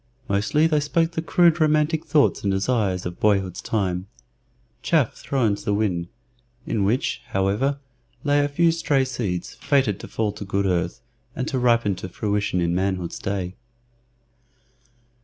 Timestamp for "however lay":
7.27-8.39